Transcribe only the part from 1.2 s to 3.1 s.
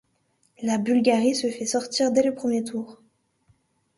se fait sortir dès le premier tour.